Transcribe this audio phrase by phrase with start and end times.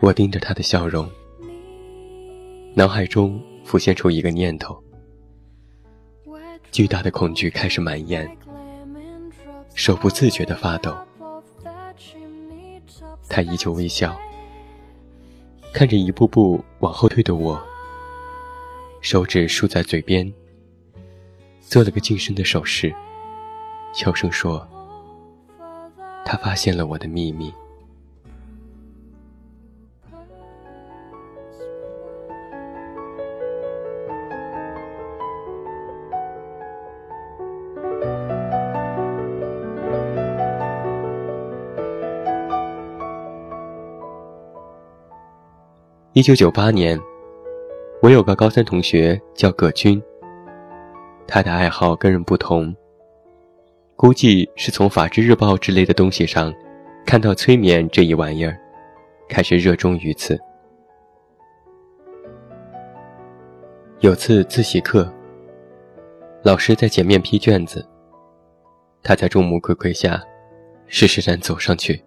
[0.00, 1.10] 我盯着他的笑容，
[2.74, 4.78] 脑海中浮现出一个念头：
[6.70, 8.28] 巨大的恐惧开始蔓延，
[9.74, 10.94] 手不自觉地发抖。
[13.30, 14.14] 他依旧微笑，
[15.72, 17.60] 看着一步步往后退的我，
[19.00, 20.30] 手指竖在嘴边，
[21.62, 22.94] 做了个噤声的手势，
[23.94, 24.68] 悄声说
[26.34, 27.54] ：“他发现了我的秘密。”
[46.14, 47.00] 一九九八年，
[48.02, 50.02] 我有个高三同学叫葛军。
[51.28, 52.74] 他的爱好跟人不同，
[54.04, 56.52] 估计是从《法制日报》之类的东西上
[57.06, 58.54] 看到催眠这一玩意儿，
[59.30, 60.38] 开始热衷于此。
[64.00, 65.10] 有次自习课，
[66.42, 67.82] 老师在前面批卷子，
[69.02, 70.22] 他在众目睽睽下，
[70.86, 72.04] 施施然走上去，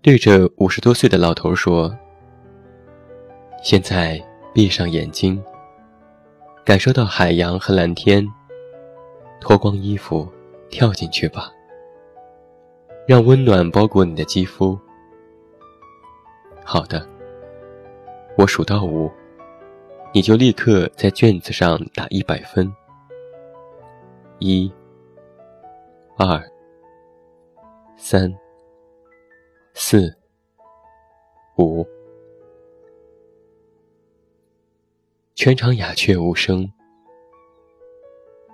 [0.00, 1.92] 对着五十多岁的老头说。
[3.64, 5.42] 现在闭上眼睛，
[6.64, 8.24] 感受到海洋和蓝天。
[9.40, 10.28] 脱光衣服，
[10.70, 11.52] 跳进去吧。
[13.06, 14.78] 让温暖包裹你的肌肤。
[16.62, 17.08] 好的，
[18.36, 19.10] 我数到五，
[20.12, 22.70] 你就立刻在卷子上打一百分。
[24.40, 24.70] 一、
[26.18, 26.40] 二、
[27.96, 28.32] 三、
[29.72, 30.14] 四、
[31.56, 31.86] 五。
[35.34, 36.70] 全场鸦雀无声。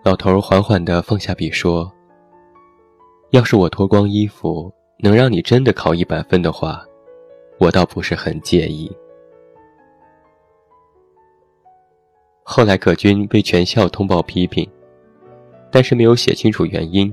[0.04, 1.90] 老头缓缓地放下笔说
[3.34, 6.86] ：“要是我脱光衣服能让你真的考一百分的话，
[7.58, 8.88] 我倒不是很介意。”
[12.44, 14.64] 后来葛军被全校通报批评，
[15.68, 17.12] 但是没有写清楚原因。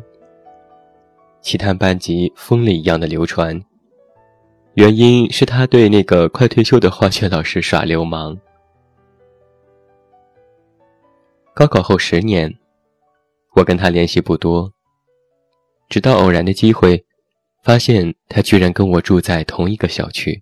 [1.41, 3.59] 其他班级疯了一样的流传，
[4.75, 8.37] 原因是他对那个快退休的化学老师耍流氓。
[11.55, 12.55] 高考后十年，
[13.55, 14.71] 我跟他联系不多。
[15.91, 17.06] 直到偶然的机会，
[17.63, 20.41] 发现他居然跟我住在同一个小区。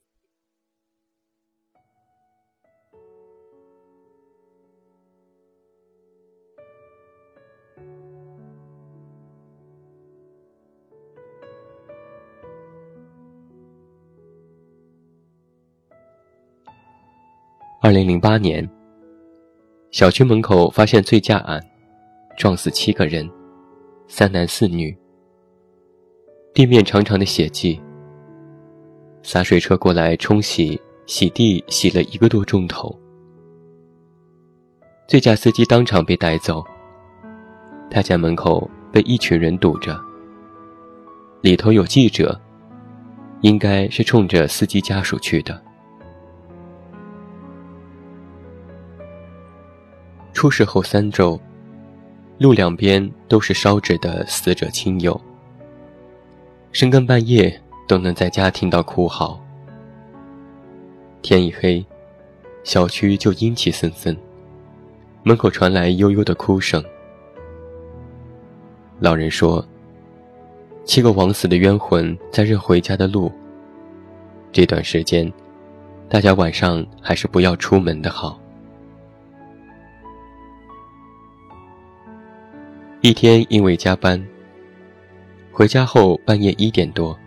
[17.82, 18.70] 二零零八年。
[19.90, 21.60] 小区门口发现醉驾案，
[22.38, 23.28] 撞死七个人，
[24.08, 24.96] 三男四女。
[26.54, 27.80] 地面长长的血迹。
[29.22, 32.98] 洒水车过来冲洗，洗地洗了一个多钟头。
[35.08, 36.64] 醉驾司机当场被带走。
[37.92, 40.00] 他家门口被一群人堵着，
[41.42, 42.40] 里头有记者，
[43.42, 45.62] 应该是冲着司机家属去的。
[50.34, 51.40] 出事后三周，
[52.38, 55.20] 路两边都是烧纸的死者亲友。
[56.72, 59.40] 深更半夜都能在家听到哭嚎。
[61.22, 61.84] 天一黑，
[62.64, 64.16] 小区就阴气森森，
[65.24, 66.84] 门口传来悠悠的哭声。
[69.00, 69.66] 老人说
[70.86, 73.32] ：“七个枉死的冤魂在认回家的路。
[74.52, 75.32] 这段时间，
[76.08, 78.40] 大家晚上还是不要出门的好。”
[83.02, 84.24] 一天因为加班，
[85.60, 87.20] 回家后半夜一点多，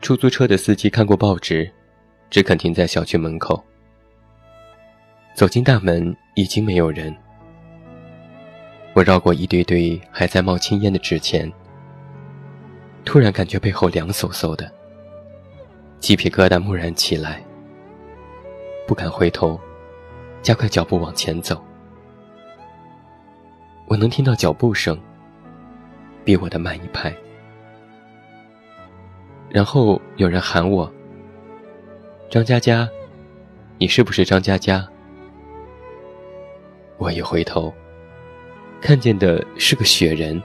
[0.00, 1.68] 出租车的司机看过报纸，
[2.30, 3.60] 只肯停在小区门口。
[5.34, 7.12] 走进大门，已经没有人。
[8.92, 11.52] 我绕过一堆堆还在冒青烟的纸钱，
[13.04, 14.70] 突然感觉背后凉飕飕的，
[15.98, 17.42] 鸡皮疙瘩蓦然起来，
[18.86, 19.58] 不敢回头，
[20.40, 21.60] 加快脚步往前走。
[23.88, 24.96] 我能听到脚步声，
[26.24, 27.14] 比我的慢一拍。
[29.48, 30.92] 然后有人喊我
[32.30, 32.88] ：“张佳佳，
[33.78, 34.84] 你是不是张佳佳？”
[36.98, 37.72] 我一回头，
[38.80, 40.42] 看见的是个雪人。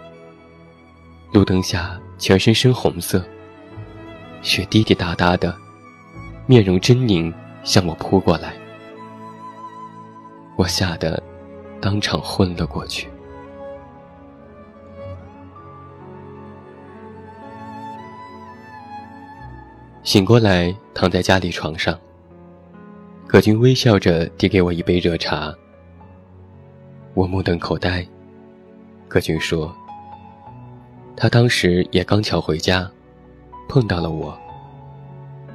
[1.32, 3.24] 路灯下全身深红色，
[4.42, 5.56] 雪滴滴答答的，
[6.48, 7.32] 面容狰狞，
[7.64, 8.54] 向我扑过来。
[10.56, 11.22] 我吓得
[11.80, 13.08] 当场昏了过去。
[20.10, 21.96] 醒过来，躺在家里床上。
[23.28, 25.54] 葛军微笑着递给我一杯热茶。
[27.14, 28.04] 我目瞪口呆。
[29.08, 29.72] 葛军说
[31.16, 32.90] ：“他当时也刚巧回家，
[33.68, 34.36] 碰到了我，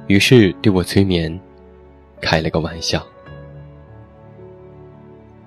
[0.07, 1.37] 于是对我催眠，
[2.21, 3.05] 开了个玩笑。”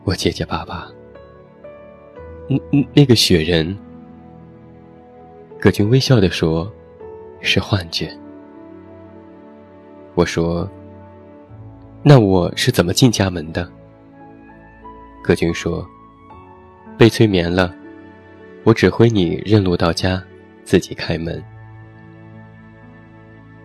[0.04, 0.86] 我结结巴巴。
[2.50, 3.74] 嗯嗯，那个雪人。
[5.58, 6.70] 葛军微笑的说
[7.40, 8.14] ：“是幻觉。”
[10.18, 10.68] 我说
[12.02, 13.70] ：“那我是怎么进家门的？”
[15.22, 15.88] 葛军说
[16.98, 17.72] ：“被催眠了，
[18.64, 20.20] 我指挥你认路到家，
[20.64, 21.40] 自己开门。”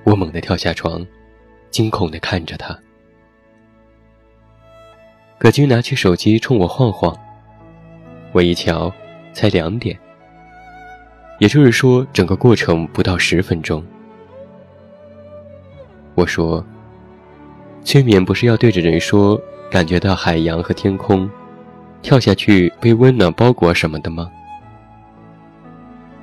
[0.05, 1.03] 我猛地跳下床，
[1.71, 2.77] 惊恐地看着他。
[5.39, 7.17] 葛军拿起手机冲我晃晃，
[8.31, 8.93] 我一瞧，
[9.33, 9.97] 才两点。
[11.39, 13.83] 也就是说，整个过程不到十分钟。
[16.15, 16.63] 我说
[17.83, 19.39] ：“催眠不是要对着人说
[19.69, 21.29] 感觉到海洋和天空，
[22.01, 24.29] 跳下去被温暖包裹什么的吗？”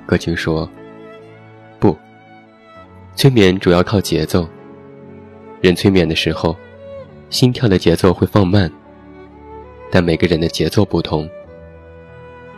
[0.05, 0.69] 葛军说
[1.79, 1.97] ：“不，
[3.15, 4.47] 催眠主要靠节奏。
[5.61, 6.55] 人催眠的时候，
[7.29, 8.71] 心跳的节奏会放慢。”
[9.91, 11.29] 但每个人的节奏不同。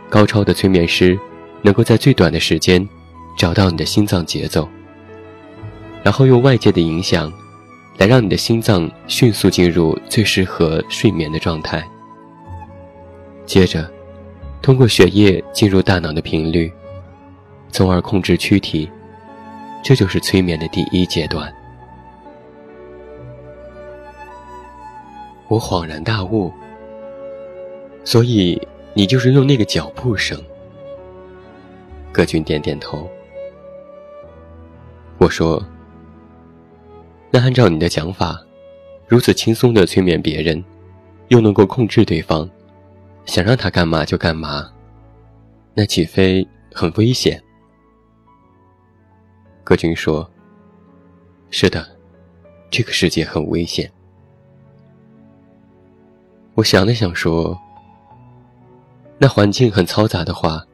[0.08, 1.18] 高超的催眠师
[1.62, 2.88] 能够在最短的时间
[3.36, 4.68] 找到你的心脏节奏，
[6.04, 7.32] 然后用外界的影响
[7.96, 11.82] 来让你的心脏迅速进入最适合睡眠的状态。
[13.46, 13.90] 接着，
[14.60, 16.70] 通过血液进入大脑的频率，
[17.70, 18.88] 从而控制躯体。
[19.82, 21.52] 这就是催眠的第一阶段。
[25.48, 26.52] 我恍然大悟。
[28.02, 28.60] 所以
[28.94, 30.42] 你就是用那个脚步声。
[32.12, 33.08] 葛军点点头。
[35.18, 35.62] 我说
[37.34, 38.40] ：“那按照你的讲法，
[39.08, 40.64] 如此轻松的催眠别人，
[41.30, 42.48] 又能够控制对方，
[43.24, 44.70] 想让他干嘛就干嘛，
[45.74, 47.42] 那岂非很危险？”
[49.64, 50.30] 葛军说
[51.50, 51.84] ：“是的，
[52.70, 53.90] 这个世界很危险。”
[56.54, 57.58] 我想了想说。
[59.18, 60.64] 那环境很嘈杂的话，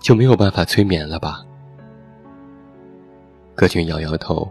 [0.00, 1.44] 就没有办法催眠了吧？
[3.54, 4.50] 葛军摇摇头。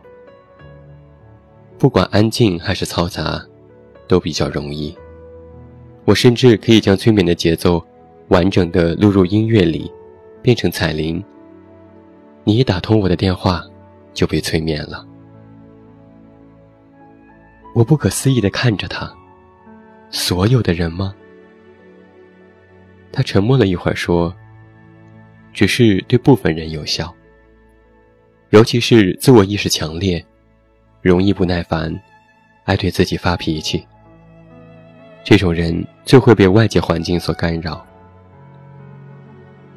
[1.79, 3.41] 不管安静还是嘈杂，
[4.05, 4.93] 都比较容易。
[6.03, 7.81] 我甚至可以将催眠的节奏
[8.27, 9.89] 完整的录入音乐里，
[10.41, 11.23] 变成彩铃。
[12.43, 13.63] 你一打通我的电话，
[14.13, 15.07] 就被催眠了。
[17.73, 19.09] 我不可思议的看着他，
[20.09, 21.15] 所有的人吗？
[23.09, 24.35] 他沉默了一会儿，说
[25.53, 27.15] ：“只是对部分人有效，
[28.49, 30.23] 尤其是自我意识强烈、
[31.01, 31.94] 容易不耐烦、
[32.66, 33.86] 爱对自己发脾气。
[35.24, 37.86] 这种人最会被外界环境所干扰，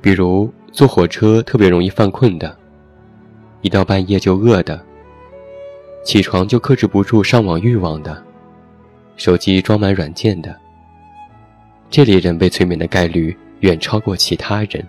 [0.01, 2.57] 比如坐火车特别容易犯困的，
[3.61, 4.83] 一到半夜就饿的，
[6.05, 8.23] 起床就克制不住上网欲望的，
[9.17, 10.57] 手机装满软件的。”
[11.91, 14.83] 这类人被催眠的概率远超过其他人。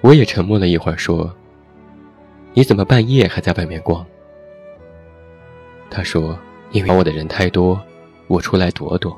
[0.00, 1.32] 我也沉默了一会儿，说
[2.54, 4.06] ：“你怎么半夜还在外面逛？”
[5.90, 6.38] 他说
[6.72, 7.80] ：“因为我的人太多，
[8.26, 9.16] 我出来躲躲。”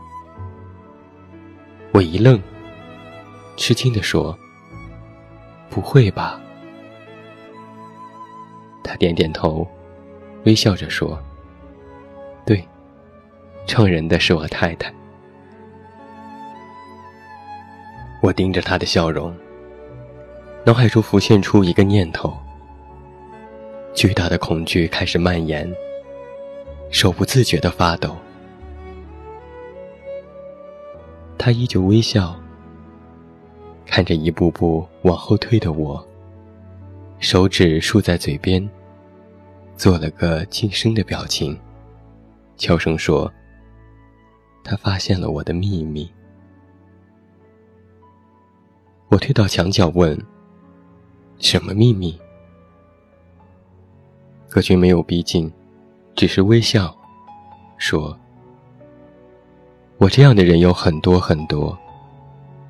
[1.93, 2.43] 我一愣，
[3.57, 4.37] 吃惊的说
[5.71, 6.41] ：“不会吧？”
[8.83, 9.67] 他点点头，
[10.45, 11.19] 微笑着说
[12.45, 12.67] ：“对。”
[13.67, 14.95] 撞人的是我太太。
[18.23, 19.35] 我盯着他的笑容，
[20.65, 22.37] 脑海中浮现出一个念头：
[23.97, 25.75] 巨大的恐惧开始蔓延，
[26.91, 28.15] 手不自觉的发抖。
[31.39, 32.39] 他依旧微笑，
[33.87, 36.07] 看着一步步往后退的我，
[37.21, 38.69] 手指竖在嘴边，
[39.79, 41.59] 做了个轻声的表情，
[42.59, 43.33] 悄声说。
[44.63, 46.13] 他发现了我的秘密。
[49.09, 50.21] 我退到墙角问
[51.39, 52.21] ：“什么秘密？”
[54.49, 55.53] 葛军没有逼近，
[56.15, 56.95] 只是微笑，
[57.77, 58.19] 说
[59.99, 61.77] ：“我这样的人有很多很多，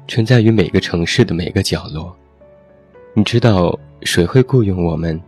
[0.09, 2.15] 存在于每个城市的每个角落。
[3.15, 5.21] 你知道谁会雇佣我们？”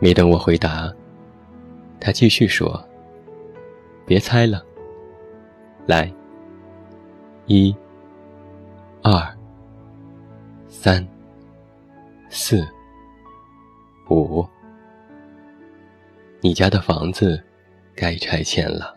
[0.00, 0.92] 没等我回答，
[2.00, 2.82] 他继续说。
[4.04, 4.60] 别猜了，
[5.86, 6.12] 来，
[7.46, 7.74] 一、
[9.00, 9.38] 二、
[10.68, 11.06] 三，
[12.28, 12.66] 四、
[14.12, 14.46] 五，
[16.40, 17.42] 你家的房子
[17.94, 18.96] 该拆迁了。